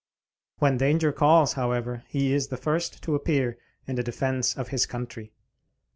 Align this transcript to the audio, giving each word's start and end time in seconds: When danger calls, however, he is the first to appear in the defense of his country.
When 0.57 0.77
danger 0.77 1.11
calls, 1.11 1.53
however, 1.53 2.01
he 2.07 2.33
is 2.33 2.47
the 2.47 2.57
first 2.57 3.03
to 3.03 3.13
appear 3.13 3.59
in 3.87 3.97
the 3.97 4.03
defense 4.03 4.57
of 4.57 4.69
his 4.69 4.87
country. 4.87 5.31